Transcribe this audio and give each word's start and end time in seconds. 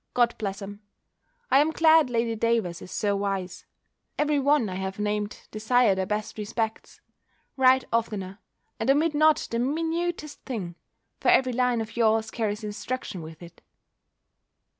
God 0.15 0.33
bless 0.39 0.63
'em! 0.63 0.81
I 1.51 1.59
am 1.59 1.69
glad 1.69 2.09
Lady 2.09 2.33
Davers 2.33 2.81
is 2.81 2.91
so 2.91 3.15
wise. 3.15 3.67
Every 4.17 4.39
one 4.39 4.67
I 4.67 4.73
have 4.73 4.97
named 4.97 5.47
desire 5.51 5.93
their 5.93 6.07
best 6.07 6.39
respects. 6.39 7.01
Write 7.55 7.85
oftener, 7.93 8.39
and 8.79 8.89
omit 8.89 9.13
not 9.13 9.47
the 9.51 9.59
minutest 9.59 10.41
thing: 10.43 10.73
for 11.19 11.29
every 11.29 11.53
line 11.53 11.81
of 11.81 11.95
yours 11.95 12.31
carries 12.31 12.63
instruction 12.63 13.21
with 13.21 13.43
it. 13.43 13.61